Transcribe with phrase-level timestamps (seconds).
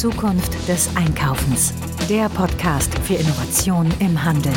[0.00, 1.74] Zukunft des Einkaufens.
[2.08, 4.54] Der Podcast für Innovation im Handel.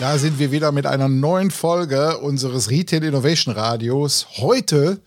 [0.00, 4.26] Da sind wir wieder mit einer neuen Folge unseres Retail Innovation Radios.
[4.38, 5.02] Heute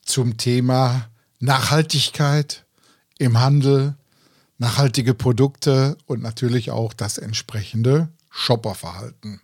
[0.00, 2.64] zum Thema Nachhaltigkeit
[3.18, 3.94] im Handel,
[4.56, 9.42] nachhaltige Produkte und natürlich auch das entsprechende Shopperverhalten.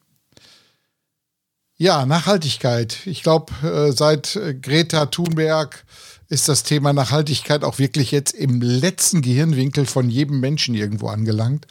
[1.76, 2.98] Ja, Nachhaltigkeit.
[3.04, 5.84] Ich glaube, äh, seit äh, Greta Thunberg
[6.28, 11.66] ist das Thema Nachhaltigkeit auch wirklich jetzt im letzten Gehirnwinkel von jedem Menschen irgendwo angelangt.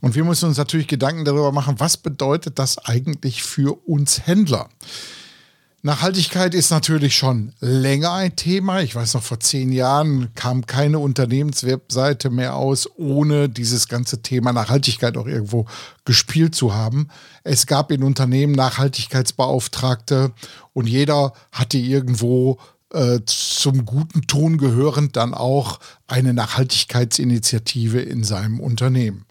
[0.00, 4.68] Und wir müssen uns natürlich Gedanken darüber machen, was bedeutet das eigentlich für uns Händler?
[5.86, 8.80] Nachhaltigkeit ist natürlich schon länger ein Thema.
[8.80, 14.52] Ich weiß noch, vor zehn Jahren kam keine Unternehmenswebseite mehr aus, ohne dieses ganze Thema
[14.52, 15.66] Nachhaltigkeit auch irgendwo
[16.04, 17.06] gespielt zu haben.
[17.44, 20.32] Es gab in Unternehmen Nachhaltigkeitsbeauftragte
[20.72, 22.58] und jeder hatte irgendwo
[22.92, 29.25] äh, zum guten Ton gehörend dann auch eine Nachhaltigkeitsinitiative in seinem Unternehmen.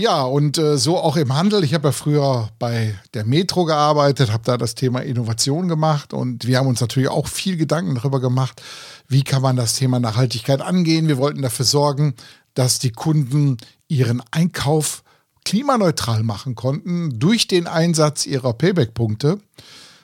[0.00, 1.64] Ja, und äh, so auch im Handel.
[1.64, 6.46] Ich habe ja früher bei der Metro gearbeitet, habe da das Thema Innovation gemacht und
[6.46, 8.62] wir haben uns natürlich auch viel Gedanken darüber gemacht,
[9.08, 11.08] wie kann man das Thema Nachhaltigkeit angehen.
[11.08, 12.14] Wir wollten dafür sorgen,
[12.54, 13.56] dass die Kunden
[13.88, 15.02] ihren Einkauf
[15.44, 19.40] klimaneutral machen konnten durch den Einsatz ihrer Payback-Punkte,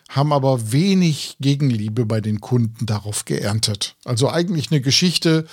[0.09, 3.95] haben aber wenig Gegenliebe bei den Kunden darauf geerntet.
[4.05, 5.47] Also eigentlich eine Geschichte,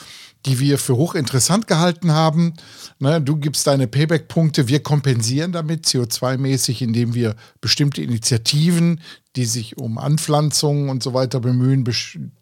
[0.45, 2.53] die wir für hochinteressant gehalten haben.
[3.00, 9.02] Ne, du gibst deine Payback-Punkte, wir kompensieren damit CO2-mäßig, indem wir bestimmte Initiativen,
[9.36, 11.88] die sich um Anpflanzungen und so weiter bemühen,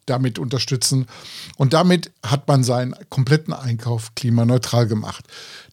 [0.05, 1.05] damit unterstützen.
[1.57, 5.25] Und damit hat man seinen kompletten Einkauf klimaneutral gemacht.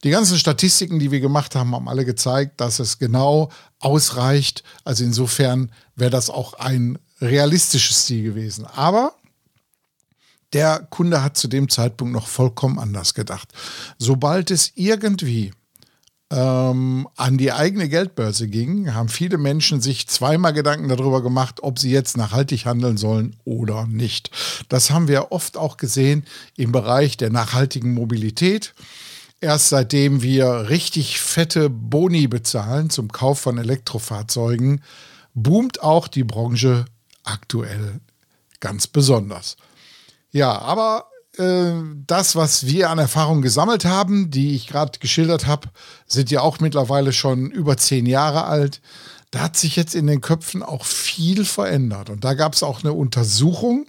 [0.03, 4.63] Die ganzen Statistiken, die wir gemacht haben, haben alle gezeigt, dass es genau ausreicht.
[4.83, 8.65] Also insofern wäre das auch ein realistisches Ziel gewesen.
[8.65, 9.13] Aber
[10.53, 13.51] der Kunde hat zu dem Zeitpunkt noch vollkommen anders gedacht.
[13.97, 15.51] Sobald es irgendwie
[16.29, 21.79] ähm, an die eigene Geldbörse ging, haben viele Menschen sich zweimal Gedanken darüber gemacht, ob
[21.79, 24.31] sie jetzt nachhaltig handeln sollen oder nicht.
[24.69, 26.25] Das haben wir oft auch gesehen
[26.55, 28.73] im Bereich der nachhaltigen Mobilität.
[29.39, 34.81] Erst seitdem wir richtig fette Boni bezahlen zum Kauf von Elektrofahrzeugen,
[35.33, 36.85] boomt auch die Branche
[37.23, 38.01] aktuell
[38.59, 39.55] ganz besonders.
[40.37, 41.07] Ja, aber
[41.39, 41.71] äh,
[42.05, 45.69] das, was wir an Erfahrung gesammelt haben, die ich gerade geschildert habe,
[46.05, 48.79] sind ja auch mittlerweile schon über zehn Jahre alt.
[49.31, 52.11] Da hat sich jetzt in den Köpfen auch viel verändert.
[52.11, 53.87] Und da gab es auch eine Untersuchung,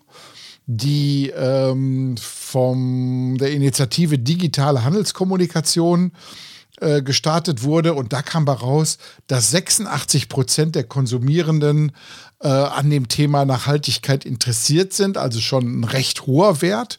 [0.64, 6.12] die ähm, von der Initiative Digitale Handelskommunikation
[6.80, 7.94] äh, gestartet wurde.
[7.94, 11.92] Und da kam heraus, dass 86 Prozent der Konsumierenden
[12.40, 16.98] äh, an dem Thema Nachhaltigkeit interessiert sind, also schon ein recht hoher Wert.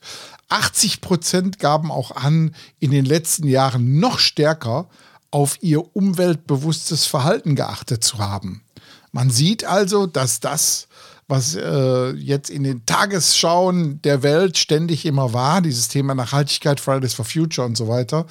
[0.50, 4.90] 80 Prozent gaben auch an, in den letzten Jahren noch stärker
[5.32, 8.64] auf ihr umweltbewusstes Verhalten geachtet zu haben.
[9.12, 10.89] Man sieht also, dass das,
[11.30, 17.14] was äh, jetzt in den Tagesschauen der Welt ständig immer war, dieses Thema Nachhaltigkeit, Fridays
[17.14, 18.26] for Future und so weiter,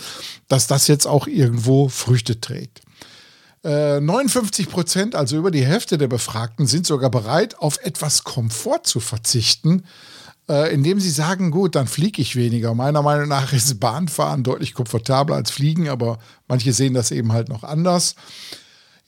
[0.49, 2.83] dass das jetzt auch irgendwo Früchte trägt.
[3.63, 8.81] 59 äh, Prozent, also über die Hälfte der Befragten, sind sogar bereit, auf etwas Komfort
[8.85, 9.85] zu verzichten,
[10.49, 12.75] äh, indem sie sagen, gut, dann fliege ich weniger.
[12.75, 17.49] Meiner Meinung nach ist Bahnfahren deutlich komfortabler als Fliegen, aber manche sehen das eben halt
[17.49, 18.17] noch anders.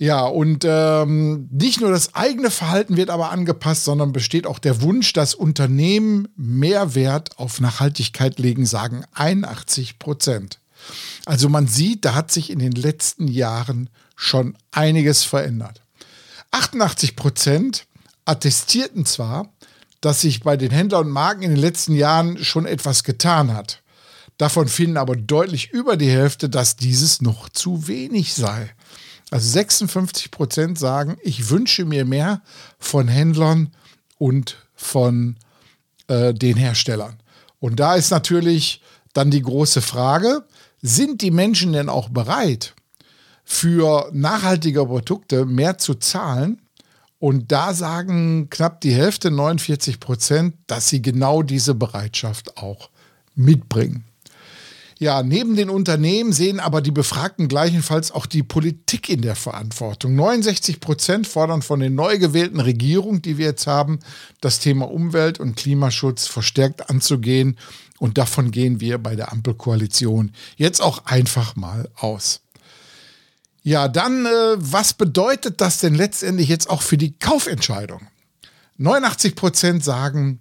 [0.01, 4.81] Ja, und ähm, nicht nur das eigene Verhalten wird aber angepasst, sondern besteht auch der
[4.81, 10.59] Wunsch, dass Unternehmen mehr Wert auf Nachhaltigkeit legen, sagen 81 Prozent.
[11.27, 15.83] Also man sieht, da hat sich in den letzten Jahren schon einiges verändert.
[16.51, 17.85] 88 Prozent
[18.25, 19.53] attestierten zwar,
[20.01, 23.83] dass sich bei den Händlern und Marken in den letzten Jahren schon etwas getan hat.
[24.39, 28.71] Davon finden aber deutlich über die Hälfte, dass dieses noch zu wenig sei.
[29.31, 32.43] Also 56 Prozent sagen, ich wünsche mir mehr
[32.79, 33.73] von Händlern
[34.19, 35.37] und von
[36.09, 37.21] äh, den Herstellern.
[37.61, 38.83] Und da ist natürlich
[39.13, 40.45] dann die große Frage,
[40.83, 42.75] sind die Menschen denn auch bereit,
[43.45, 46.61] für nachhaltige Produkte mehr zu zahlen.
[47.19, 52.91] Und da sagen knapp die Hälfte, 49 Prozent, dass sie genau diese Bereitschaft auch
[53.35, 54.05] mitbringen.
[55.01, 60.15] Ja, neben den Unternehmen sehen aber die Befragten gleichenfalls auch die Politik in der Verantwortung.
[60.15, 64.01] 69 Prozent fordern von den neu gewählten Regierungen, die wir jetzt haben,
[64.43, 67.57] das Thema Umwelt- und Klimaschutz verstärkt anzugehen.
[67.99, 72.43] Und davon gehen wir bei der Ampelkoalition jetzt auch einfach mal aus.
[73.63, 78.03] Ja, dann, äh, was bedeutet das denn letztendlich jetzt auch für die Kaufentscheidung?
[78.77, 80.41] 89 Prozent sagen,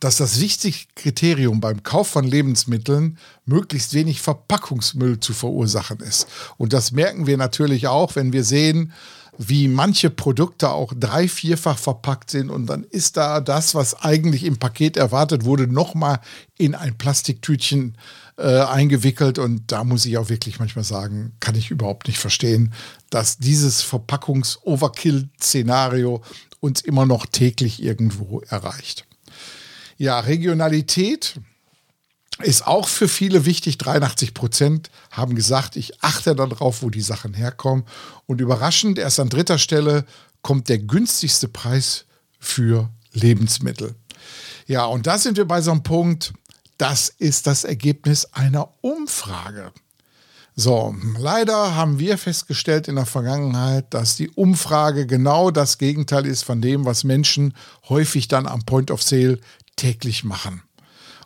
[0.00, 6.26] dass das wichtigste Kriterium beim Kauf von Lebensmitteln möglichst wenig Verpackungsmüll zu verursachen ist.
[6.56, 8.92] Und das merken wir natürlich auch, wenn wir sehen,
[9.38, 14.44] wie manche Produkte auch drei, vierfach verpackt sind und dann ist da das, was eigentlich
[14.44, 16.20] im Paket erwartet wurde, nochmal
[16.58, 17.96] in ein Plastiktütchen
[18.36, 22.74] äh, eingewickelt und da muss ich auch wirklich manchmal sagen, kann ich überhaupt nicht verstehen,
[23.08, 26.20] dass dieses Verpackungs-Overkill-Szenario
[26.60, 29.06] uns immer noch täglich irgendwo erreicht.
[30.02, 31.36] Ja, Regionalität
[32.40, 33.78] ist auch für viele wichtig.
[33.78, 37.84] 83 Prozent haben gesagt, ich achte darauf, wo die Sachen herkommen.
[38.26, 40.04] Und überraschend, erst an dritter Stelle
[40.40, 42.06] kommt der günstigste Preis
[42.40, 43.94] für Lebensmittel.
[44.66, 46.32] Ja, und da sind wir bei so einem Punkt,
[46.78, 49.70] das ist das Ergebnis einer Umfrage.
[50.54, 56.42] So, leider haben wir festgestellt in der Vergangenheit, dass die Umfrage genau das Gegenteil ist
[56.42, 57.54] von dem, was Menschen
[57.88, 59.38] häufig dann am Point of Sale
[59.76, 60.62] täglich machen.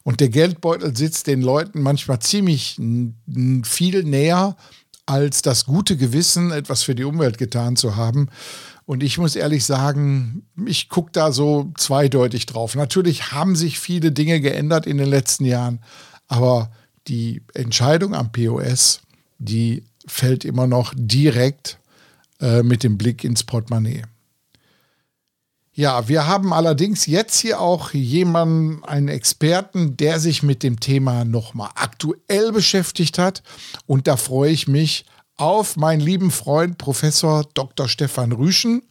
[0.02, 2.80] Und der Geldbeutel sitzt den Leuten manchmal ziemlich
[3.64, 4.56] viel näher
[5.04, 8.28] als das gute Gewissen, etwas für die Umwelt getan zu haben.
[8.84, 12.76] Und ich muss ehrlich sagen, ich gucke da so zweideutig drauf.
[12.76, 15.80] Natürlich haben sich viele Dinge geändert in den letzten Jahren,
[16.28, 16.70] aber
[17.08, 19.00] die Entscheidung am POS,
[19.38, 21.78] die fällt immer noch direkt
[22.40, 24.02] äh, mit dem Blick ins Portemonnaie.
[25.78, 31.26] Ja, wir haben allerdings jetzt hier auch jemanden, einen Experten, der sich mit dem Thema
[31.26, 33.42] nochmal aktuell beschäftigt hat.
[33.84, 35.04] Und da freue ich mich
[35.36, 37.90] auf meinen lieben Freund Professor Dr.
[37.90, 38.84] Stefan Rüschen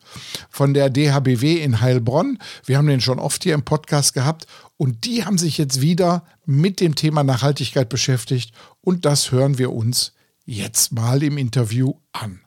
[0.52, 2.38] von der DHBW in Heilbronn.
[2.66, 4.46] Wir haben den schon oft hier im Podcast gehabt
[4.78, 9.74] und die haben sich jetzt wieder mit dem Thema Nachhaltigkeit beschäftigt und das hören wir
[9.74, 10.14] uns
[10.46, 12.45] jetzt mal im Interview an.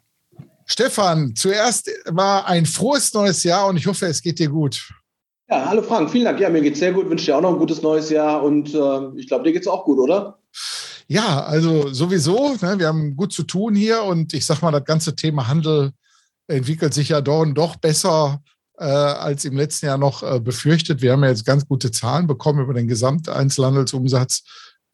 [0.71, 4.93] Stefan, zuerst war ein frohes neues Jahr und ich hoffe, es geht dir gut.
[5.49, 6.39] Ja, hallo Frank, vielen Dank.
[6.41, 7.09] Ja, mir geht es sehr gut.
[7.09, 9.69] Wünsche dir auch noch ein gutes neues Jahr und äh, ich glaube, dir geht es
[9.69, 10.39] auch gut, oder?
[11.07, 12.55] Ja, also sowieso.
[12.61, 15.93] Ne, wir haben gut zu tun hier und ich sag mal, das ganze Thema Handel
[16.49, 18.43] entwickelt sich ja doch, doch besser
[18.79, 21.01] äh, als im letzten Jahr noch äh, befürchtet.
[21.01, 24.43] Wir haben ja jetzt ganz gute Zahlen bekommen über den Gesamteinzelhandelsumsatz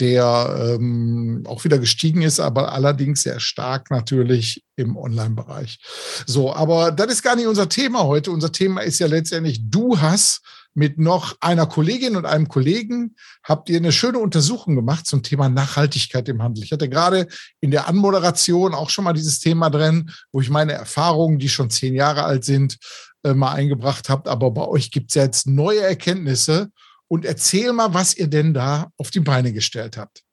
[0.01, 5.79] der ähm, auch wieder gestiegen ist, aber allerdings sehr stark natürlich im Online-Bereich.
[6.27, 8.33] So, aber das ist gar nicht unser Thema heute.
[8.33, 10.43] Unser Thema ist ja letztendlich, du hast
[10.75, 13.15] mit noch einer Kollegin und einem Kollegen
[13.45, 16.65] habt ihr eine schöne Untersuchung gemacht zum Thema Nachhaltigkeit im Handel.
[16.65, 17.29] Ich hatte gerade
[17.61, 21.71] in der Anmoderation auch schon mal dieses Thema drin, wo ich meine Erfahrungen, die schon
[21.71, 22.79] zehn Jahre alt sind,
[23.23, 24.29] äh, mal eingebracht habe.
[24.29, 26.71] Aber bei euch gibt es ja jetzt neue Erkenntnisse
[27.15, 30.25] und erzähl mal, was ihr denn da auf die Beine gestellt habt.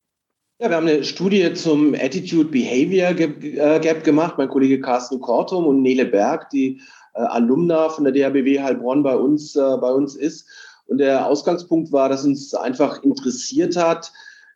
[0.59, 4.39] Ja, wir haben eine Studie zum Attitude Behavior äh, Gap gemacht.
[4.39, 6.81] Mein Kollege Carsten Kortum und Nele Berg, die
[7.13, 10.47] äh, Alumna von der DHBW Heilbronn bei uns, äh, bei uns ist.
[10.87, 14.11] Und der Ausgangspunkt war, dass uns einfach interessiert hat,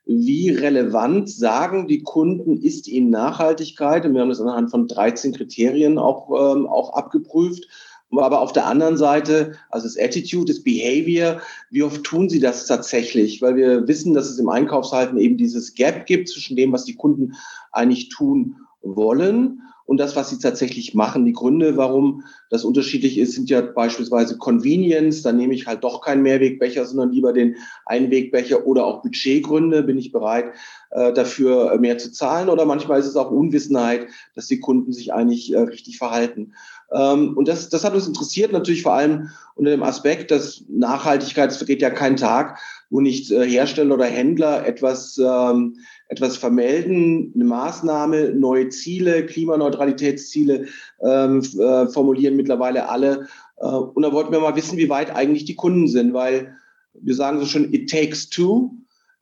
[0.07, 4.03] wie relevant sagen die Kunden, ist ihnen Nachhaltigkeit?
[4.03, 7.67] Und wir haben das anhand von 13 Kriterien auch, ähm, auch abgeprüft.
[8.11, 12.65] Aber auf der anderen Seite, also das Attitude, das Behavior, wie oft tun sie das
[12.65, 13.41] tatsächlich?
[13.41, 16.95] Weil wir wissen, dass es im Einkaufshalten eben dieses Gap gibt zwischen dem, was die
[16.95, 17.33] Kunden
[17.71, 21.25] eigentlich tun wollen und das, was sie tatsächlich machen.
[21.25, 25.21] Die Gründe, warum das unterschiedlich ist, sind ja beispielsweise Convenience.
[25.21, 29.83] Da nehme ich halt doch keinen Mehrwegbecher, sondern lieber den Einwegbecher oder auch Budgetgründe.
[29.83, 30.53] Bin ich bereit,
[30.89, 32.49] äh, dafür mehr zu zahlen?
[32.49, 36.53] Oder manchmal ist es auch Unwissenheit, dass die Kunden sich eigentlich äh, richtig verhalten.
[36.91, 41.51] Ähm, und das, das hat uns interessiert, natürlich vor allem unter dem Aspekt, dass Nachhaltigkeit,
[41.51, 45.77] es vergeht ja kein Tag, wo nicht äh, Hersteller oder Händler etwas, ähm,
[46.07, 50.67] etwas vermelden, eine Maßnahme, neue Ziele, Klimaneutralitätsziele
[51.01, 53.27] ähm, äh, formulieren mittlerweile alle.
[53.57, 56.55] Äh, und da wollten wir mal wissen, wie weit eigentlich die Kunden sind, weil
[56.93, 58.71] wir sagen so schon, it takes two.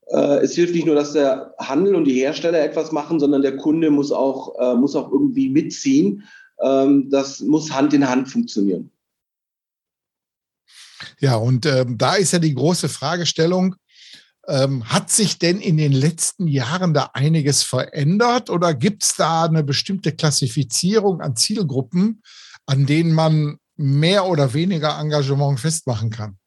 [0.08, 3.58] Äh, es hilft nicht nur, dass der Handel und die Hersteller etwas machen, sondern der
[3.58, 6.24] Kunde muss auch, äh, muss auch irgendwie mitziehen.
[6.62, 8.92] Ähm, das muss Hand in Hand funktionieren.
[11.20, 13.76] Ja, und ähm, da ist ja die große Fragestellung,
[14.48, 19.46] ähm, hat sich denn in den letzten Jahren da einiges verändert oder gibt es da
[19.46, 22.22] eine bestimmte Klassifizierung an Zielgruppen,
[22.66, 26.38] an denen man mehr oder weniger Engagement festmachen kann?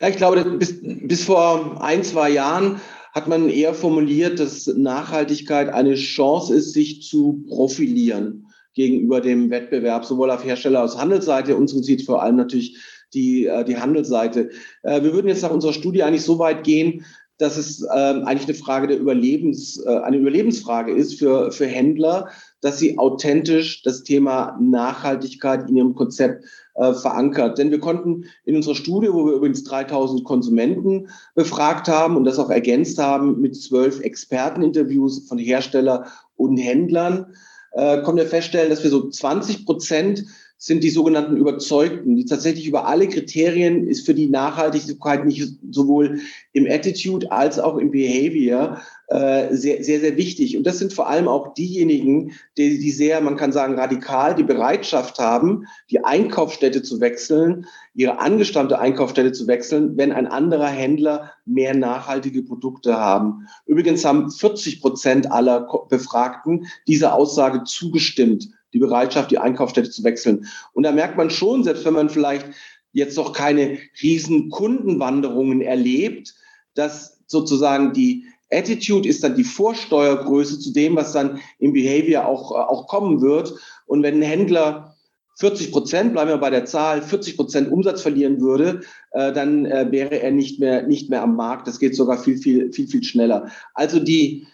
[0.00, 2.80] Ja, ich glaube, bis, bis vor ein, zwei Jahren
[3.12, 10.04] hat man eher formuliert, dass Nachhaltigkeit eine Chance ist, sich zu profilieren gegenüber dem Wettbewerb,
[10.04, 11.56] sowohl auf Hersteller- als Handelsseite.
[11.56, 12.76] Uns sieht vor allem natürlich
[13.14, 14.50] die, äh, die Handelsseite.
[14.82, 17.04] Äh, wir würden jetzt nach unserer Studie eigentlich so weit gehen,
[17.38, 22.28] dass es ähm, eigentlich eine Frage der Überlebens, äh, eine Überlebensfrage ist für, für Händler,
[22.60, 27.58] dass sie authentisch das Thema Nachhaltigkeit in ihrem Konzept äh, verankert.
[27.58, 32.38] Denn wir konnten in unserer Studie, wo wir übrigens 3000 Konsumenten befragt haben und das
[32.38, 37.34] auch ergänzt haben mit zwölf Experteninterviews von Hersteller und Händlern,
[37.72, 40.24] äh, konnten wir feststellen, dass wir so 20 Prozent
[40.64, 46.20] sind die sogenannten Überzeugten, die tatsächlich über alle Kriterien ist für die Nachhaltigkeit nicht sowohl
[46.52, 50.56] im Attitude als auch im Behavior äh, sehr, sehr, sehr wichtig.
[50.56, 54.44] Und das sind vor allem auch diejenigen, die, die sehr, man kann sagen, radikal die
[54.44, 61.32] Bereitschaft haben, die Einkaufsstätte zu wechseln, ihre angestammte Einkaufsstätte zu wechseln, wenn ein anderer Händler
[61.44, 63.48] mehr nachhaltige Produkte haben.
[63.66, 70.46] Übrigens haben 40 Prozent aller Befragten dieser Aussage zugestimmt die Bereitschaft, die Einkaufsstätte zu wechseln.
[70.72, 72.46] Und da merkt man schon, selbst wenn man vielleicht
[72.92, 76.34] jetzt noch keine riesen Kundenwanderungen erlebt,
[76.74, 82.52] dass sozusagen die Attitude ist dann die Vorsteuergröße zu dem, was dann im Behavior auch,
[82.52, 83.54] auch kommen wird.
[83.86, 84.94] Und wenn ein Händler
[85.38, 88.80] 40 Prozent, bleiben wir bei der Zahl, 40 Prozent Umsatz verlieren würde,
[89.12, 91.66] äh, dann äh, wäre er nicht mehr, nicht mehr am Markt.
[91.66, 93.48] Das geht sogar viel, viel, viel, viel schneller.
[93.72, 94.46] Also die,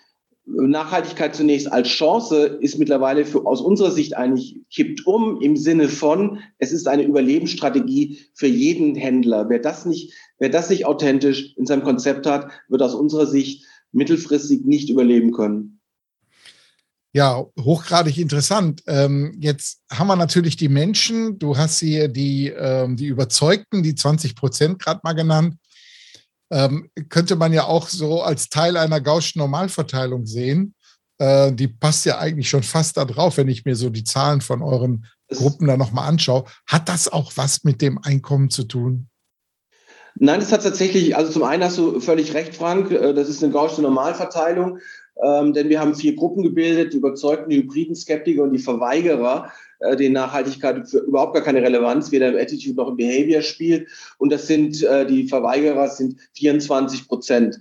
[0.49, 5.89] Nachhaltigkeit zunächst als Chance ist mittlerweile für, aus unserer Sicht eigentlich kippt um im Sinne
[5.89, 9.49] von, es ist eine Überlebensstrategie für jeden Händler.
[9.49, 13.67] Wer das nicht, wer das nicht authentisch in seinem Konzept hat, wird aus unserer Sicht
[13.93, 15.81] mittelfristig nicht überleben können.
[17.13, 18.83] Ja, hochgradig interessant.
[18.87, 23.95] Ähm, jetzt haben wir natürlich die Menschen, du hast hier die, ähm, die Überzeugten, die
[23.95, 25.57] 20 Prozent gerade mal genannt
[26.51, 30.75] ähm, könnte man ja auch so als Teil einer Gaußschen Normalverteilung sehen.
[31.19, 34.41] Äh, die passt ja eigentlich schon fast da drauf, wenn ich mir so die Zahlen
[34.41, 36.45] von euren Gruppen da nochmal anschaue.
[36.67, 39.09] Hat das auch was mit dem Einkommen zu tun?
[40.21, 43.43] Nein, das hat tatsächlich, also zum einen hast du völlig recht, Frank, äh, das ist
[43.43, 44.79] eine Gaußsche Normalverteilung,
[45.23, 49.51] ähm, denn wir haben vier Gruppen gebildet, die überzeugten, die Hybriden, Skeptiker und die Verweigerer.
[49.81, 53.89] Äh, den Nachhaltigkeit für überhaupt gar keine Relevanz, weder im Attitude noch im Behavior spielt.
[54.19, 57.61] Und das sind äh, die Verweigerer sind 24 Prozent.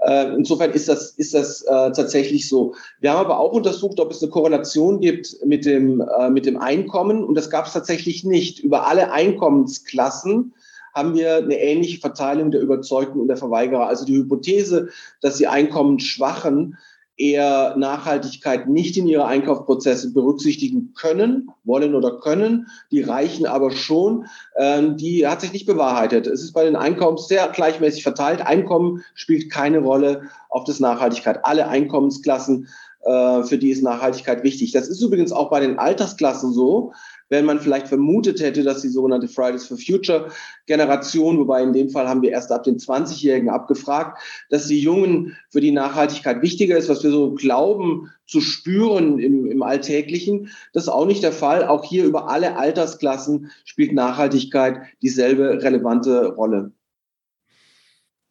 [0.00, 2.74] Äh, insofern ist das, ist das äh, tatsächlich so.
[3.00, 6.56] Wir haben aber auch untersucht, ob es eine Korrelation gibt mit dem, äh, mit dem
[6.56, 7.24] Einkommen.
[7.24, 8.60] Und das gab es tatsächlich nicht.
[8.60, 10.54] Über alle Einkommensklassen
[10.94, 13.88] haben wir eine ähnliche Verteilung der Überzeugten und der Verweigerer.
[13.88, 14.88] Also die Hypothese,
[15.20, 16.78] dass die Einkommensschwachen
[17.18, 22.68] eher Nachhaltigkeit nicht in ihre Einkaufsprozesse berücksichtigen können, wollen oder können.
[22.92, 24.26] Die reichen aber schon.
[24.56, 26.28] Ähm, die hat sich nicht bewahrheitet.
[26.28, 28.40] Es ist bei den Einkommen sehr gleichmäßig verteilt.
[28.40, 31.44] Einkommen spielt keine Rolle auf das Nachhaltigkeit.
[31.44, 32.68] Alle Einkommensklassen,
[33.02, 34.70] äh, für die ist Nachhaltigkeit wichtig.
[34.72, 36.92] Das ist übrigens auch bei den Altersklassen so
[37.28, 40.30] wenn man vielleicht vermutet hätte, dass die sogenannte Fridays for Future
[40.66, 44.18] Generation, wobei in dem Fall haben wir erst ab den 20-Jährigen abgefragt,
[44.50, 49.50] dass die Jungen für die Nachhaltigkeit wichtiger ist, was wir so glauben zu spüren im,
[49.50, 50.50] im Alltäglichen.
[50.72, 51.66] Das ist auch nicht der Fall.
[51.66, 56.72] Auch hier über alle Altersklassen spielt Nachhaltigkeit dieselbe relevante Rolle.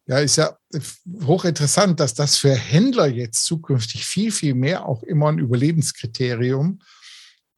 [0.06, 0.56] Ja, ist ja
[1.26, 6.97] hochinteressant, dass das für Händler jetzt zukünftig viel, viel mehr auch immer ein Überlebenskriterium ist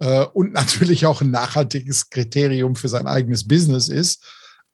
[0.00, 4.24] äh, und natürlich auch ein nachhaltiges Kriterium für sein eigenes Business ist.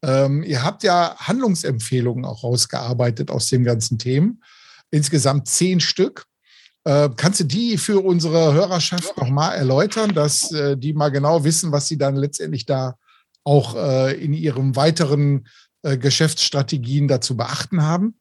[0.03, 4.43] Ähm, ihr habt ja Handlungsempfehlungen auch rausgearbeitet aus dem ganzen Themen.
[4.91, 6.25] Insgesamt zehn Stück.
[6.85, 11.73] Äh, kannst du die für unsere Hörerschaft nochmal erläutern, dass äh, die mal genau wissen,
[11.73, 12.97] was sie dann letztendlich da
[13.43, 15.49] auch äh, in ihren weiteren
[15.83, 18.15] äh, Geschäftsstrategien dazu beachten haben?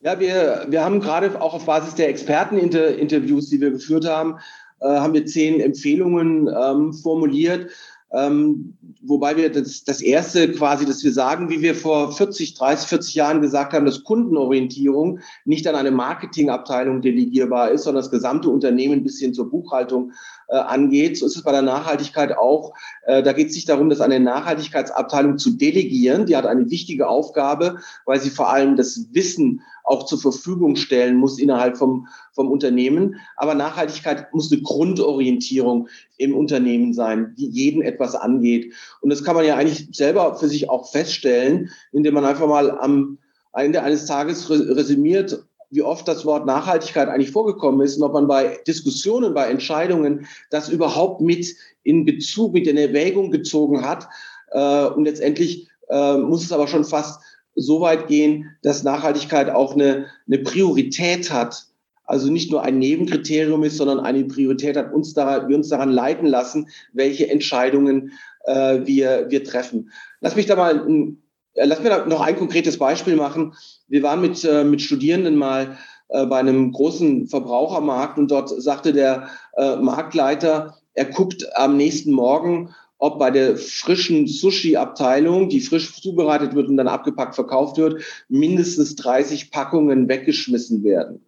[0.00, 4.38] Ja, wir, wir haben gerade auch auf Basis der Experteninterviews, die wir geführt haben,
[4.80, 7.70] äh, haben wir zehn Empfehlungen ähm, formuliert.
[8.10, 12.88] Ähm, wobei wir das, das erste quasi, dass wir sagen, wie wir vor 40, 30,
[12.88, 18.48] 40 Jahren gesagt haben, dass Kundenorientierung nicht an eine Marketingabteilung delegierbar ist, sondern das gesamte
[18.48, 20.12] Unternehmen bis hin zur Buchhaltung
[20.56, 21.18] angeht.
[21.18, 22.74] So ist es bei der Nachhaltigkeit auch.
[23.04, 26.26] Äh, da geht es nicht darum, das an eine Nachhaltigkeitsabteilung zu delegieren.
[26.26, 31.16] Die hat eine wichtige Aufgabe, weil sie vor allem das Wissen auch zur Verfügung stellen
[31.16, 33.16] muss innerhalb vom, vom Unternehmen.
[33.36, 38.74] Aber Nachhaltigkeit muss eine Grundorientierung im Unternehmen sein, die jeden etwas angeht.
[39.00, 42.70] Und das kann man ja eigentlich selber für sich auch feststellen, indem man einfach mal
[42.70, 43.18] am
[43.52, 48.26] Ende eines Tages resümiert, wie oft das Wort Nachhaltigkeit eigentlich vorgekommen ist und ob man
[48.26, 54.08] bei Diskussionen, bei Entscheidungen das überhaupt mit in Bezug, mit in Erwägung gezogen hat.
[54.50, 57.20] Äh, und letztendlich äh, muss es aber schon fast
[57.54, 61.66] so weit gehen, dass Nachhaltigkeit auch eine, eine Priorität hat.
[62.04, 65.90] Also nicht nur ein Nebenkriterium ist, sondern eine Priorität hat, uns daran, wir uns daran
[65.90, 68.12] leiten lassen, welche Entscheidungen
[68.44, 69.90] äh, wir, wir treffen.
[70.20, 71.18] Lass mich da mal ein,
[71.64, 73.54] lass mir noch ein konkretes Beispiel machen.
[73.88, 78.92] Wir waren mit, äh, mit Studierenden mal äh, bei einem großen Verbrauchermarkt und dort sagte
[78.92, 86.00] der äh, Marktleiter, er guckt am nächsten Morgen ob bei der frischen Sushi-Abteilung, die frisch
[86.02, 91.24] zubereitet wird und dann abgepackt verkauft wird, mindestens 30 Packungen weggeschmissen werden.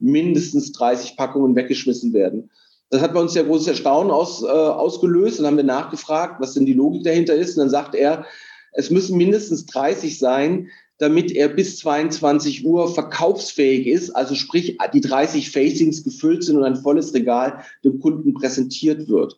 [0.00, 2.50] Mindestens 30 Packungen weggeschmissen werden.
[2.90, 6.54] Das hat bei uns ja großes Erstaunen aus, äh, ausgelöst und haben wir nachgefragt, was
[6.54, 7.56] denn die Logik dahinter ist.
[7.56, 8.24] Und dann sagt er,
[8.78, 10.68] es müssen mindestens 30 sein,
[10.98, 16.62] damit er bis 22 Uhr verkaufsfähig ist, also sprich die 30 Facings gefüllt sind und
[16.62, 19.36] ein volles Regal dem Kunden präsentiert wird.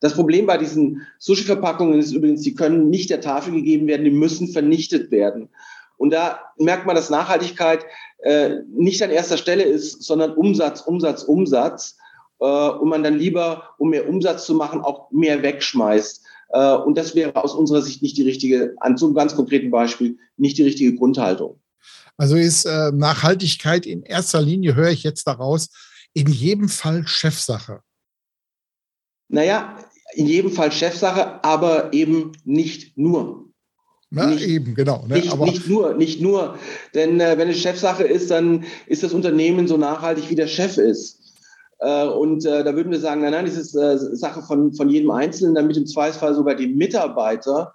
[0.00, 4.10] Das Problem bei diesen Sushi-Verpackungen ist übrigens, die können nicht der Tafel gegeben werden, die
[4.10, 5.50] müssen vernichtet werden.
[5.98, 7.84] Und da merkt man, dass Nachhaltigkeit
[8.22, 11.98] äh, nicht an erster Stelle ist, sondern Umsatz, Umsatz, Umsatz.
[12.40, 16.24] Äh, und man dann lieber, um mehr Umsatz zu machen, auch mehr wegschmeißt.
[16.50, 19.70] Äh, und das wäre aus unserer Sicht nicht die richtige, an so einem ganz konkreten
[19.70, 21.60] Beispiel, nicht die richtige Grundhaltung.
[22.16, 25.68] Also ist äh, Nachhaltigkeit in erster Linie, höre ich jetzt daraus,
[26.14, 27.80] in jedem Fall Chefsache.
[29.28, 29.76] Naja,
[30.14, 33.48] in jedem Fall Chefsache, aber eben nicht nur.
[34.10, 35.04] Na, nicht, eben, genau.
[35.06, 35.16] Ne?
[35.16, 36.58] Nicht, nicht, nur, nicht nur.
[36.94, 40.78] Denn äh, wenn es Chefsache ist, dann ist das Unternehmen so nachhaltig, wie der Chef
[40.78, 41.17] ist.
[41.80, 44.88] Äh, und äh, da würden wir sagen, nein, nein, das ist äh, Sache von, von
[44.88, 47.74] jedem Einzelnen, damit im Zweifelsfall sogar die Mitarbeiter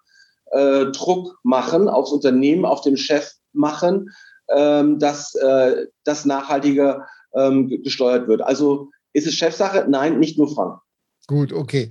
[0.56, 4.12] Druck machen aufs Unternehmen, auf den Chef machen,
[4.50, 5.36] ähm, dass
[6.04, 8.44] das nachhaltiger ähm, gesteuert wird.
[8.44, 9.88] Also ist es Chefsache?
[9.90, 10.80] Nein, nicht nur Frank.
[11.26, 11.90] Gut, okay.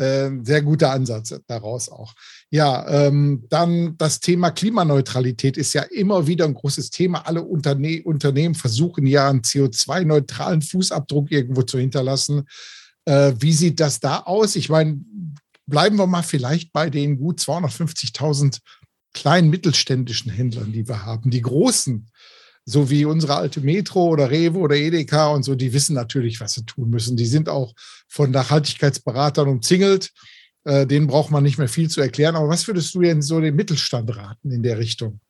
[0.00, 2.14] Ähm, sehr guter Ansatz daraus auch.
[2.48, 7.26] Ja, ähm, dann das Thema Klimaneutralität ist ja immer wieder ein großes Thema.
[7.26, 12.48] Alle Unterne Unternehmen versuchen ja einen CO2-neutralen Fußabdruck irgendwo zu hinterlassen.
[13.04, 14.56] Äh, wie sieht das da aus?
[14.56, 15.04] Ich meine,
[15.66, 18.58] bleiben wir mal vielleicht bei den gut 250.000
[19.12, 21.30] kleinen mittelständischen Händlern, die wir haben.
[21.30, 22.08] Die großen
[22.64, 26.54] so wie unsere alte Metro oder Rewe oder Edeka und so, die wissen natürlich, was
[26.54, 27.16] sie tun müssen.
[27.16, 27.74] Die sind auch
[28.08, 30.10] von Nachhaltigkeitsberatern umzingelt.
[30.64, 32.36] Äh, denen braucht man nicht mehr viel zu erklären.
[32.36, 35.20] Aber was würdest du denn so den Mittelstand raten in der Richtung?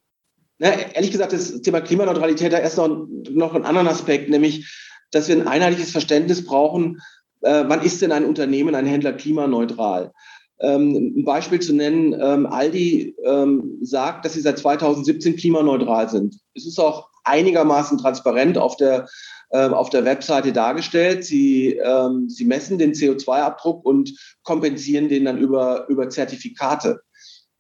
[0.59, 4.69] Na, ehrlich gesagt, das Thema Klimaneutralität hat erst noch, noch einen anderen Aspekt, nämlich,
[5.11, 7.01] dass wir ein einheitliches Verständnis brauchen,
[7.43, 10.13] äh, wann ist denn ein Unternehmen, ein Händler klimaneutral?
[10.61, 16.37] Ähm, ein Beispiel zu nennen, ähm, Aldi ähm, sagt, dass sie seit 2017 klimaneutral sind.
[16.55, 19.09] Es ist auch einigermaßen transparent auf der,
[19.51, 21.25] äh, auf der Webseite dargestellt.
[21.25, 27.01] Sie, ähm, sie messen den CO2-Abdruck und kompensieren den dann über, über Zertifikate.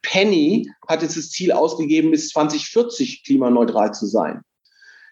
[0.02, 4.42] Penny hat jetzt das Ziel ausgegeben, bis 2040 klimaneutral zu sein.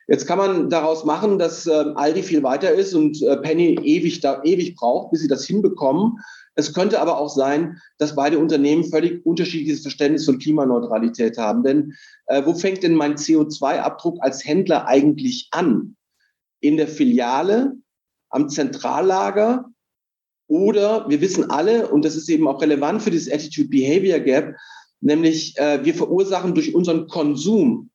[0.08, 4.20] Jetzt kann man daraus machen, dass äh, Aldi viel weiter ist und äh, Penny ewig,
[4.20, 6.18] da, ewig braucht, bis sie das hinbekommen.
[6.58, 11.62] Es könnte aber auch sein, dass beide Unternehmen völlig unterschiedliches Verständnis von Klimaneutralität haben.
[11.62, 11.94] Denn
[12.26, 15.94] äh, wo fängt denn mein CO2-Abdruck als Händler eigentlich an?
[16.58, 17.76] In der Filiale,
[18.30, 19.66] am Zentrallager
[20.48, 24.56] oder wir wissen alle, und das ist eben auch relevant für dieses Attitude-Behavior Gap,
[25.00, 27.90] nämlich äh, wir verursachen durch unseren Konsum,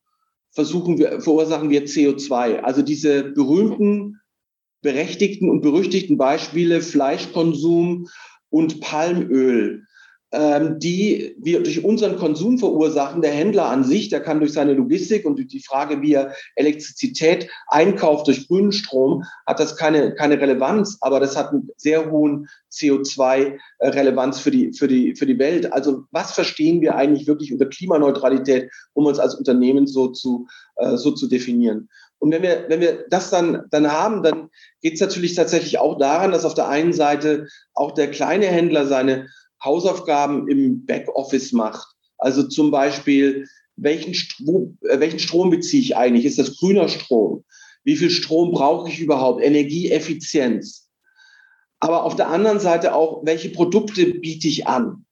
[0.52, 2.60] versuchen wir, verursachen wir CO2.
[2.60, 4.22] Also diese berühmten,
[4.82, 8.08] berechtigten und berüchtigten Beispiele Fleischkonsum
[8.54, 9.84] und Palmöl,
[10.32, 13.24] ähm, die wir durch unseren Konsum verursachen.
[13.24, 16.34] Der Händler an sich, der kann durch seine Logistik und durch die Frage, wie er
[16.56, 22.12] Elektrizität einkauft durch grünen Strom, hat das keine, keine Relevanz, aber das hat einen sehr
[22.12, 25.74] hohen CO2-Relevanz für die, für, die, für die Welt.
[25.74, 30.96] Also was verstehen wir eigentlich wirklich unter Klimaneutralität, um uns als Unternehmen so zu, äh,
[30.98, 31.90] so zu definieren?
[32.24, 34.50] Und wenn wir, wenn wir das dann, dann haben, dann
[34.82, 38.88] geht es natürlich tatsächlich auch daran, dass auf der einen Seite auch der kleine Händler
[38.88, 39.28] seine
[39.62, 41.86] Hausaufgaben im Backoffice macht.
[42.18, 46.24] Also zum Beispiel, welchen, Strom, äh, welchen Strom beziehe ich eigentlich?
[46.24, 47.44] Ist das grüner Strom?
[47.84, 49.44] Wie viel Strom brauche ich überhaupt?
[49.44, 50.88] Energieeffizienz.
[51.82, 55.06] Aber auf der anderen Seite auch, welche Produkte biete ich an?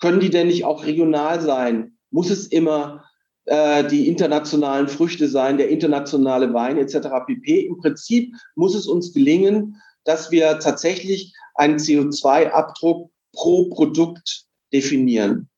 [0.00, 1.98] Können die denn nicht auch regional sein?
[2.10, 3.04] Muss es immer
[3.48, 7.08] äh, die internationalen Früchte sein, der internationale Wein etc.
[7.26, 7.60] pp.
[7.60, 15.48] Im Prinzip muss es uns gelingen, dass wir tatsächlich einen CO2-Abdruck pro Produkt definieren.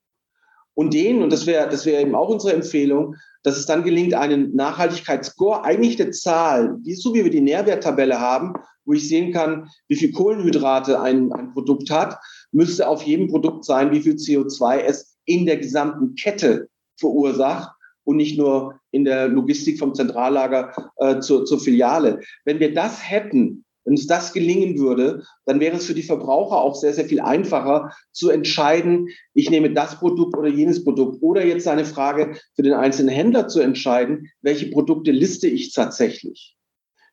[0.74, 4.14] Und den, und das wäre das wäre eben auch unsere Empfehlung, dass es dann gelingt,
[4.14, 9.32] einen Nachhaltigkeitsscore, eigentlich eine Zahl, wie, so wie wir die Nährwerttabelle haben, wo ich sehen
[9.32, 12.18] kann, wie viel Kohlenhydrate ein, ein Produkt hat,
[12.52, 17.72] müsste auf jedem Produkt sein, wie viel CO2 es in der gesamten Kette verursacht
[18.10, 22.18] und nicht nur in der Logistik vom Zentrallager äh, zur, zur Filiale.
[22.44, 26.60] Wenn wir das hätten, wenn uns das gelingen würde, dann wäre es für die Verbraucher
[26.60, 31.22] auch sehr, sehr viel einfacher zu entscheiden, ich nehme das Produkt oder jenes Produkt.
[31.22, 36.56] Oder jetzt eine Frage für den einzelnen Händler zu entscheiden, welche Produkte liste ich tatsächlich.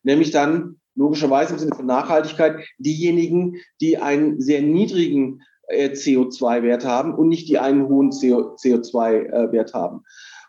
[0.02, 7.14] Nämlich dann logischerweise im Sinne von Nachhaltigkeit diejenigen, die einen sehr niedrigen äh, CO2-Wert haben
[7.14, 10.04] und nicht die einen hohen CO2-Wert haben.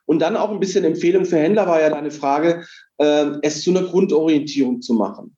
[0.08, 2.64] Und dann auch ein bisschen Empfehlung für Händler war ja deine Frage,
[2.96, 5.36] äh, es zu einer Grundorientierung zu machen.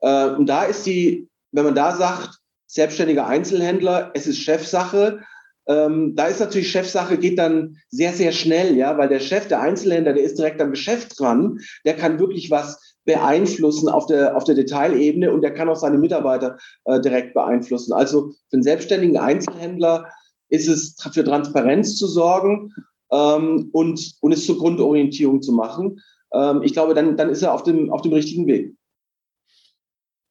[0.00, 5.22] Äh, und da ist die, wenn man da sagt, selbstständiger Einzelhändler, es ist Chefsache,
[5.66, 9.60] ähm, da ist natürlich Chefsache, geht dann sehr, sehr schnell, ja, weil der Chef, der
[9.60, 14.44] Einzelhändler, der ist direkt am Geschäft dran, der kann wirklich was beeinflussen auf der, auf
[14.44, 17.92] der Detailebene und der kann auch seine Mitarbeiter äh, direkt beeinflussen.
[17.92, 20.08] Also für einen selbstständigen Einzelhändler
[20.50, 22.72] ist es für Transparenz zu sorgen
[23.12, 26.00] ähm, und, und es zur Grundorientierung zu machen.
[26.32, 28.74] Ähm, ich glaube, dann, dann ist er auf dem, auf dem richtigen Weg.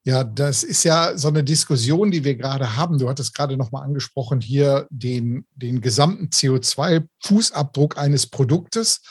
[0.03, 2.97] Ja, das ist ja so eine Diskussion, die wir gerade haben.
[2.97, 9.01] Du hattest gerade nochmal angesprochen, hier den, den gesamten CO2-Fußabdruck eines Produktes.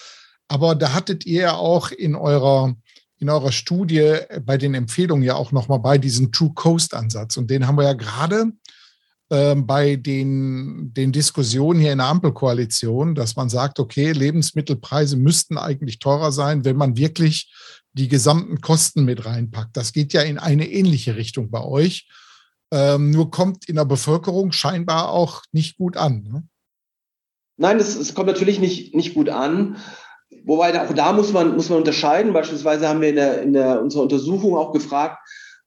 [0.48, 2.74] Aber da hattet ihr ja auch in eurer,
[3.18, 7.36] in eurer Studie bei den Empfehlungen ja auch nochmal bei diesen True Coast-Ansatz.
[7.36, 8.50] Und den haben wir ja gerade äh,
[9.30, 16.00] bei den, den Diskussionen hier in der Ampelkoalition, dass man sagt, okay, Lebensmittelpreise müssten eigentlich
[16.00, 17.54] teurer sein, wenn man wirklich
[17.92, 19.76] die gesamten Kosten mit reinpackt.
[19.76, 22.08] Das geht ja in eine ähnliche Richtung bei euch.
[22.72, 26.22] Ähm, nur kommt in der Bevölkerung scheinbar auch nicht gut an.
[26.22, 26.42] Ne?
[27.56, 29.76] Nein, es, kommt natürlich nicht, nicht gut an.
[30.44, 32.32] Wobei auch da muss man, muss man unterscheiden.
[32.32, 35.18] Beispielsweise haben wir in, der, in der, unserer Untersuchung auch gefragt,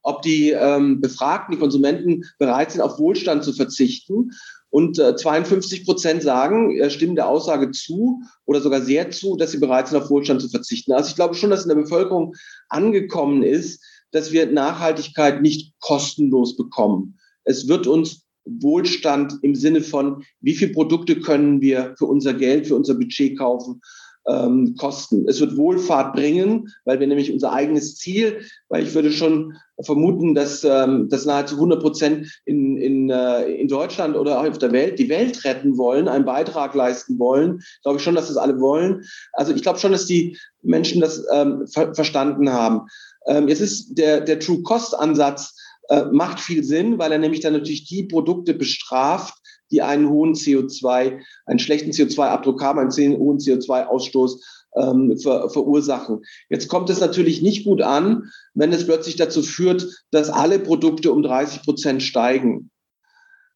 [0.03, 4.31] ob die ähm, Befragten, die Konsumenten bereit sind, auf Wohlstand zu verzichten.
[4.69, 9.51] Und äh, 52 Prozent sagen, äh, stimmen der Aussage zu oder sogar sehr zu, dass
[9.51, 10.93] sie bereit sind, auf Wohlstand zu verzichten.
[10.93, 12.35] Also ich glaube schon, dass in der Bevölkerung
[12.69, 17.17] angekommen ist, dass wir Nachhaltigkeit nicht kostenlos bekommen.
[17.43, 22.67] Es wird uns Wohlstand im Sinne von, wie viele Produkte können wir für unser Geld,
[22.67, 23.81] für unser Budget kaufen,
[24.27, 25.27] ähm, kosten.
[25.27, 30.35] Es wird Wohlfahrt bringen, weil wir nämlich unser eigenes Ziel, weil ich würde schon vermuten,
[30.35, 34.71] dass, ähm, dass nahezu 100 Prozent in, in, äh, in Deutschland oder auch auf der
[34.71, 37.61] Welt die Welt retten wollen, einen Beitrag leisten wollen.
[37.81, 39.03] Glaube ich schon, dass das alle wollen.
[39.33, 42.87] Also ich glaube schon, dass die Menschen das ähm, ver verstanden haben.
[43.25, 45.55] Ähm, jetzt ist der, der True Cost Ansatz
[45.89, 49.35] äh, macht viel Sinn, weil er nämlich dann natürlich die Produkte bestraft,
[49.73, 54.39] die einen hohen CO2, einen schlechten CO2-Abdruck haben, einen hohen CO2-Ausstoß
[54.77, 56.21] ähm, ver, verursachen.
[56.49, 61.11] Jetzt kommt es natürlich nicht gut an, wenn es plötzlich dazu führt, dass alle Produkte
[61.11, 62.69] um 30 Prozent steigen.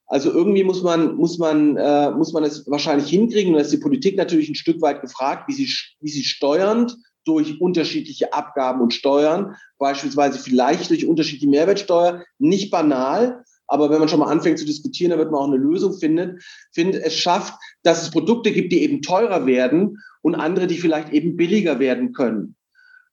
[0.08, 3.52] Also irgendwie muss man, muss man, äh, muss man es wahrscheinlich hinkriegen.
[3.52, 6.98] Und da ist die Politik natürlich ein Stück weit gefragt, wie sie, wie sie steuernd
[7.26, 14.10] durch unterschiedliche Abgaben und Steuern, beispielsweise vielleicht durch unterschiedliche Mehrwertsteuer, nicht banal, aber wenn man
[14.10, 17.54] schon mal anfängt zu diskutieren, damit man auch eine Lösung findet, findet es schafft,
[17.84, 22.14] dass es Produkte gibt, die eben teurer werden und andere, die vielleicht eben billiger werden
[22.14, 22.56] können.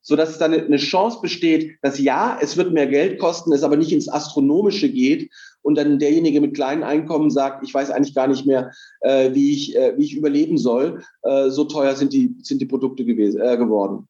[0.07, 3.63] So dass es dann eine Chance besteht, dass ja, es wird mehr Geld kosten, es
[3.63, 5.31] aber nicht ins Astronomische geht
[5.63, 9.55] und dann derjenige mit kleinen Einkommen sagt, ich weiß eigentlich gar nicht mehr, äh, wie,
[9.55, 11.03] ich, äh, wie ich überleben soll.
[11.23, 14.07] Äh, so teuer sind die, sind die Produkte gewesen, äh, geworden.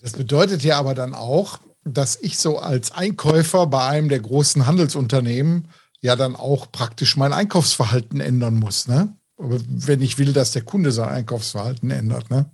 [0.00, 4.66] Das bedeutet ja aber dann auch, dass ich so als Einkäufer bei einem der großen
[4.66, 5.68] Handelsunternehmen
[6.00, 9.16] ja dann auch praktisch mein Einkaufsverhalten ändern muss, ne?
[9.36, 12.50] Wenn ich will, dass der Kunde sein Einkaufsverhalten ändert, ne?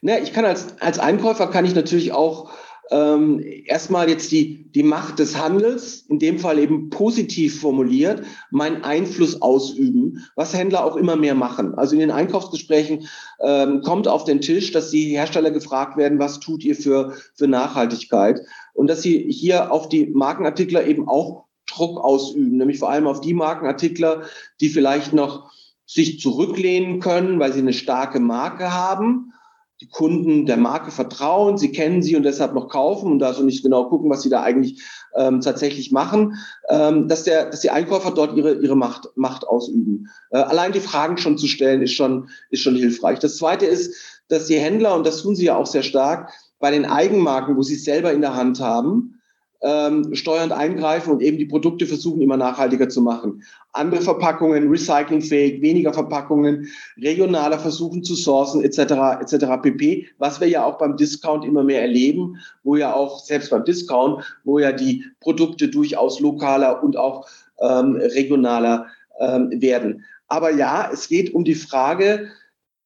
[0.00, 2.50] Ne, ich kann als, als Einkäufer kann ich natürlich auch
[2.90, 8.82] ähm, erstmal jetzt die, die Macht des Handels, in dem Fall eben positiv formuliert, meinen
[8.82, 11.74] Einfluss ausüben, was Händler auch immer mehr machen.
[11.74, 13.06] Also in den Einkaufsgesprächen
[13.40, 17.46] ähm, kommt auf den Tisch, dass die Hersteller gefragt werden, was tut ihr für, für
[17.46, 18.40] Nachhaltigkeit?
[18.72, 23.20] Und dass sie hier auf die Markenartikler eben auch Druck ausüben, nämlich vor allem auf
[23.20, 24.22] die Markenartikler,
[24.60, 25.50] die vielleicht noch
[25.84, 29.32] sich zurücklehnen können, weil sie eine starke Marke haben
[29.80, 33.44] die Kunden der Marke vertrauen, sie kennen sie und deshalb noch kaufen und da so
[33.44, 34.82] nicht genau gucken, was sie da eigentlich
[35.14, 36.34] ähm, tatsächlich machen,
[36.68, 40.08] ähm, dass, der, dass die Einkäufer dort ihre, ihre Macht, Macht ausüben.
[40.30, 43.20] Äh, allein die Fragen schon zu stellen, ist schon, ist schon hilfreich.
[43.20, 43.94] Das Zweite ist,
[44.28, 47.62] dass die Händler, und das tun sie ja auch sehr stark, bei den Eigenmarken, wo
[47.62, 49.17] sie es selber in der Hand haben,
[49.60, 53.42] ähm, steuernd eingreifen und eben die Produkte versuchen, immer nachhaltiger zu machen.
[53.72, 59.46] Andere Verpackungen, recyclingfähig, weniger Verpackungen, regionaler versuchen zu sourcen, etc., etc.
[59.62, 60.08] pp.
[60.18, 64.24] Was wir ja auch beim Discount immer mehr erleben, wo ja auch, selbst beim Discount,
[64.44, 67.26] wo ja die Produkte durchaus lokaler und auch
[67.60, 68.86] ähm, regionaler
[69.18, 70.04] ähm, werden.
[70.28, 72.28] Aber ja, es geht um die Frage,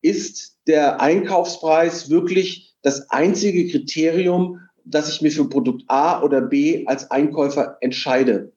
[0.01, 6.87] ist der Einkaufspreis wirklich das einzige Kriterium, dass ich mir für Produkt A oder B
[6.87, 8.53] als Einkäufer entscheide?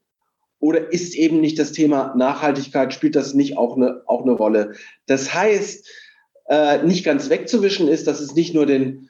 [0.59, 4.73] Oder ist eben nicht das Thema Nachhaltigkeit, spielt das nicht auch eine, auch eine Rolle?
[5.05, 5.88] Das heißt,
[6.47, 9.09] äh, nicht ganz wegzuwischen ist, dass es nicht nur den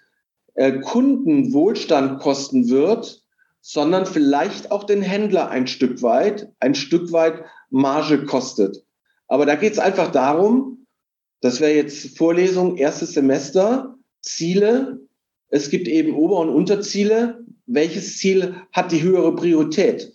[0.55, 3.21] äh, Kunden Wohlstand kosten wird,
[3.61, 8.83] sondern vielleicht auch den Händler ein Stück weit, ein Stück weit Marge kostet.
[9.27, 10.85] Aber da geht es einfach darum,
[11.41, 15.04] das wäre jetzt Vorlesung, erstes Semester, Ziele.
[15.55, 17.45] Es gibt eben Ober- und Unterziele.
[17.65, 20.11] Welches Ziel hat die höhere Priorität?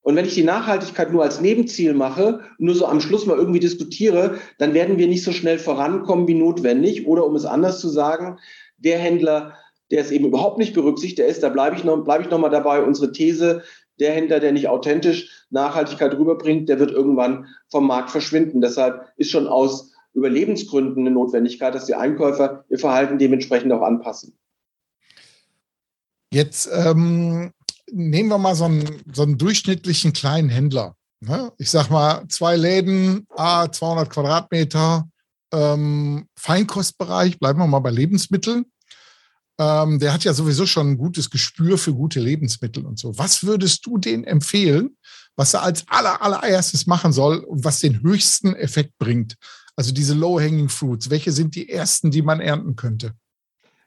[0.00, 3.60] Und wenn ich die Nachhaltigkeit nur als Nebenziel mache, nur so am Schluss mal irgendwie
[3.60, 7.06] diskutiere, dann werden wir nicht so schnell vorankommen wie notwendig.
[7.06, 8.40] Oder um es anders zu sagen,
[8.76, 9.54] der Händler,
[9.92, 12.82] der es eben überhaupt nicht berücksichtigt ist, da bleibe ich noch, ich noch mal dabei,
[12.82, 13.62] unsere These,
[14.00, 18.60] der Händler, der nicht authentisch Nachhaltigkeit rüberbringt, der wird irgendwann vom Markt verschwinden.
[18.60, 24.36] Deshalb ist schon aus Überlebensgründen eine Notwendigkeit, dass die Einkäufer ihr Verhalten dementsprechend auch anpassen.
[26.34, 27.52] Jetzt ähm,
[27.92, 30.96] nehmen wir mal so einen, so einen durchschnittlichen kleinen Händler.
[31.20, 31.52] Ne?
[31.58, 35.08] Ich sag mal, zwei Läden, A, 200 Quadratmeter,
[35.52, 38.64] ähm, Feinkostbereich, bleiben wir mal bei Lebensmitteln.
[39.60, 43.16] Ähm, der hat ja sowieso schon ein gutes Gespür für gute Lebensmittel und so.
[43.16, 44.96] Was würdest du denen empfehlen,
[45.36, 49.36] was er als aller, allererstes machen soll und was den höchsten Effekt bringt?
[49.76, 53.14] Also diese Low-Hanging Fruits, welche sind die ersten, die man ernten könnte?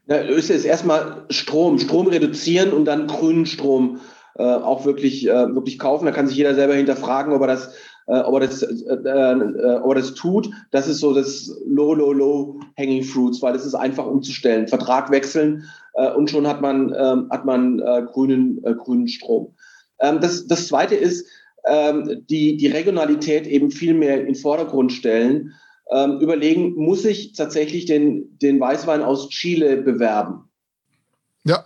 [0.07, 3.99] Na, ist jetzt erstmal Strom, Strom reduzieren und dann grünen Strom
[4.35, 6.05] äh, auch wirklich, äh, wirklich kaufen.
[6.05, 7.73] Da kann sich jeder selber hinterfragen, ob er das,
[8.07, 10.49] äh, ob, er das, äh, äh, ob er das tut.
[10.71, 14.69] Das ist so das Low, Low, Low Hanging Fruits, weil das ist einfach umzustellen.
[14.69, 15.65] Vertrag wechseln
[15.95, 17.79] äh, und schon hat man, ähm, hat man
[18.13, 19.55] grünen, grünen Strom.
[19.99, 21.27] Ähm, das, das zweite ist,
[21.65, 25.53] ähm, die, die Regionalität eben viel mehr in den Vordergrund stellen
[25.91, 30.49] ähm, überlegen, muss ich tatsächlich den, den Weißwein aus Chile bewerben?
[31.43, 31.65] Ja.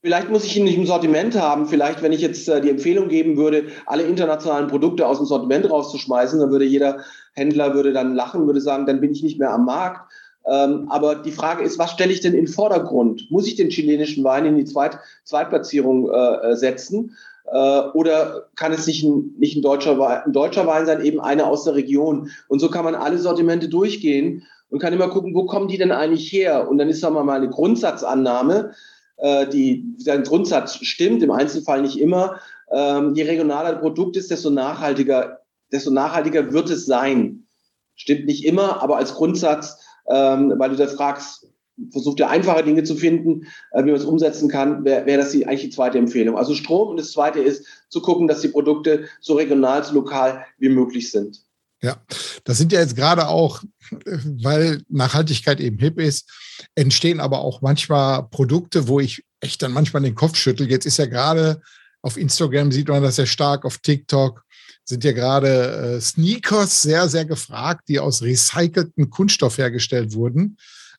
[0.00, 1.66] Vielleicht muss ich ihn nicht im Sortiment haben.
[1.66, 5.70] Vielleicht, wenn ich jetzt äh, die Empfehlung geben würde, alle internationalen Produkte aus dem Sortiment
[5.70, 9.52] rauszuschmeißen, dann würde jeder Händler würde dann lachen, würde sagen, dann bin ich nicht mehr
[9.52, 10.12] am Markt.
[10.44, 13.30] Ähm, aber die Frage ist, was stelle ich denn in den Vordergrund?
[13.30, 17.16] Muss ich den chilenischen Wein in die Zweit Zweitplatzierung äh, äh setzen?
[17.46, 21.20] Äh, oder kann es nicht ein, nicht ein, deutscher Wein, ein deutscher Wein sein, eben
[21.20, 22.30] einer aus der Region?
[22.48, 25.92] Und so kann man alle Sortimente durchgehen und kann immer gucken, wo kommen die denn
[25.92, 26.68] eigentlich her?
[26.68, 28.72] Und dann ist, sagen wir mal, eine Grundsatzannahme,
[29.18, 32.40] äh, die, der Grundsatz stimmt, im Einzelfall nicht immer.
[32.70, 37.46] Ähm, je regionaler das Produkt ist, desto nachhaltiger, desto nachhaltiger wird es sein.
[37.94, 41.46] Stimmt nicht immer, aber als Grundsatz, ähm, weil du da fragst,
[41.90, 45.32] versucht ja einfache Dinge zu finden, äh, wie man es umsetzen kann, wäre wär das
[45.32, 46.36] die, eigentlich die zweite Empfehlung.
[46.36, 50.44] Also Strom und das zweite ist zu gucken, dass die Produkte so regional, so lokal
[50.58, 51.42] wie möglich sind.
[51.82, 51.96] Ja,
[52.44, 53.62] das sind ja jetzt gerade auch,
[54.04, 56.30] weil Nachhaltigkeit eben hip ist,
[56.76, 60.70] entstehen aber auch manchmal Produkte, wo ich echt dann manchmal den Kopf schüttel.
[60.70, 61.60] Jetzt ist ja gerade
[62.02, 64.44] auf Instagram sieht man das sehr stark, auf TikTok
[64.84, 70.56] sind ja gerade äh, Sneakers sehr, sehr gefragt, die aus recyceltem Kunststoff hergestellt wurden.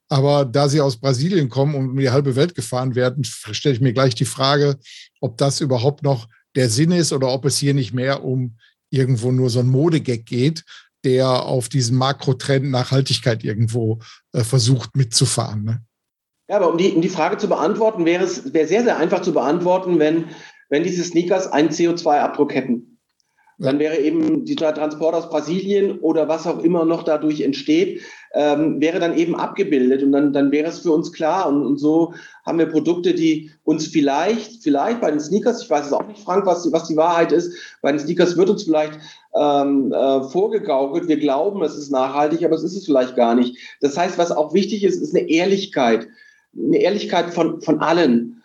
[0.10, 3.82] Aber da sie aus Brasilien kommen und um die halbe Welt gefahren werden, stelle ich
[3.82, 4.78] mir gleich die Frage,
[5.22, 8.58] ob das überhaupt noch der Sinn ist oder ob es hier nicht mehr um
[8.92, 10.64] irgendwo nur so ein Modegag geht,
[11.04, 14.00] der auf diesen Makrotrend Nachhaltigkeit irgendwo
[14.34, 15.64] äh, versucht mitzufahren.
[15.64, 15.82] Ne?
[16.50, 19.22] Ja, aber um die, um die Frage zu beantworten, wäre es wäre sehr, sehr einfach
[19.22, 20.26] zu beantworten, wenn,
[20.70, 22.93] wenn diese Sneakers einen CO2-Abdruck hätten.
[23.60, 28.02] Dann wäre eben dieser Transport aus Brasilien oder was auch immer noch dadurch entsteht,
[28.34, 31.48] ähm, wäre dann eben abgebildet und dann, dann wäre es für uns klar.
[31.48, 32.14] Und, und so
[32.46, 36.24] haben wir Produkte, die uns vielleicht, vielleicht bei den Sneakers, ich weiß es auch nicht,
[36.24, 39.00] Frank, was, was die Wahrheit ist, bei den Sneakers wird uns vielleicht
[39.36, 41.08] ähm, äh, vorgegaukelt.
[41.08, 43.58] Wir glauben, es ist nachhaltig, aber es ist es vielleicht gar nicht.
[43.82, 46.08] Das heißt, was auch wichtig ist, ist eine Ehrlichkeit.
[46.58, 48.43] Eine Ehrlichkeit von, von allen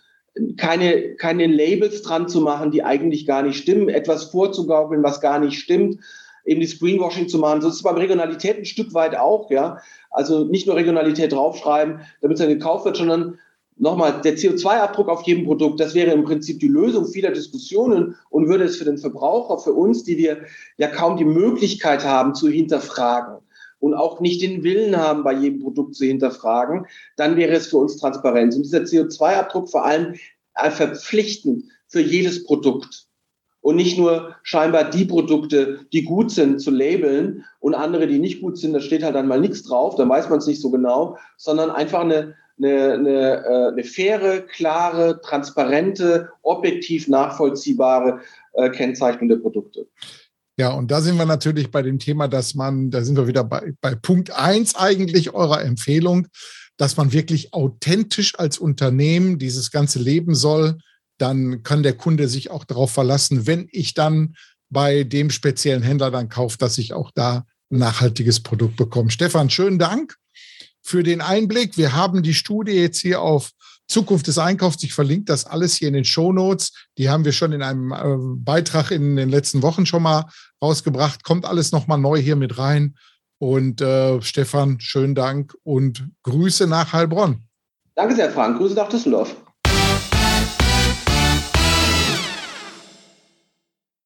[0.56, 5.38] keine, keine Labels dran zu machen, die eigentlich gar nicht stimmen, etwas vorzugaukeln, was gar
[5.38, 6.00] nicht stimmt,
[6.44, 7.60] eben das Greenwashing zu machen.
[7.60, 9.78] So ist es beim Regionalität ein Stück weit auch, ja.
[10.10, 13.38] Also nicht nur Regionalität draufschreiben, damit es dann gekauft wird, sondern
[13.78, 18.48] nochmal, der CO2-Abdruck auf jedem Produkt, das wäre im Prinzip die Lösung vieler Diskussionen und
[18.48, 20.38] würde es für den Verbraucher, für uns, die wir
[20.78, 23.38] ja kaum die Möglichkeit haben zu hinterfragen,
[23.80, 26.86] und auch nicht den Willen haben, bei jedem Produkt zu hinterfragen,
[27.16, 28.56] dann wäre es für uns Transparenz.
[28.56, 30.14] Und dieser CO2-Abdruck vor allem
[30.54, 33.06] äh, verpflichtend für jedes Produkt.
[33.60, 38.40] Und nicht nur scheinbar die Produkte, die gut sind, zu labeln und andere, die nicht
[38.40, 40.70] gut sind, da steht halt dann mal nichts drauf, dann weiß man es nicht so
[40.70, 48.20] genau, sondern einfach eine, eine, eine, äh, eine faire, klare, transparente, objektiv nachvollziehbare
[48.54, 49.86] äh, Kennzeichnung der Produkte.
[50.58, 53.44] Ja, und da sind wir natürlich bei dem Thema, dass man, da sind wir wieder
[53.44, 56.26] bei, bei Punkt eins eigentlich eurer Empfehlung,
[56.76, 60.78] dass man wirklich authentisch als Unternehmen dieses ganze leben soll.
[61.16, 64.34] Dann kann der Kunde sich auch darauf verlassen, wenn ich dann
[64.68, 69.12] bei dem speziellen Händler dann kaufe, dass ich auch da ein nachhaltiges Produkt bekomme.
[69.12, 70.16] Stefan, schönen Dank
[70.82, 71.76] für den Einblick.
[71.76, 73.52] Wir haben die Studie jetzt hier auf
[73.88, 74.82] Zukunft des Einkaufs.
[74.82, 76.72] Ich verlinke das alles hier in den Show Notes.
[76.98, 80.26] Die haben wir schon in einem äh, Beitrag in den letzten Wochen schon mal
[80.62, 81.24] rausgebracht.
[81.24, 82.96] Kommt alles nochmal neu hier mit rein.
[83.38, 87.44] Und äh, Stefan, schönen Dank und Grüße nach Heilbronn.
[87.94, 88.58] Danke sehr, Frank.
[88.58, 89.34] Grüße nach Düsseldorf.